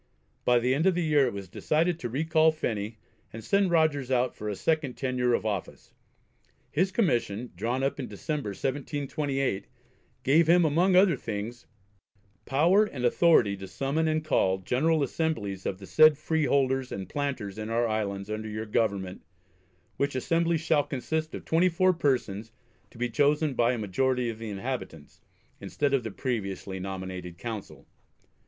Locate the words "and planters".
16.91-17.59